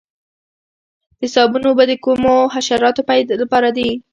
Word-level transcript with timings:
د 1.19 1.21
صابون 1.33 1.63
اوبه 1.67 1.83
د 1.87 1.93
کومو 2.05 2.33
حشراتو 2.53 3.01
لپاره 3.41 3.69
دي؟ 3.77 3.89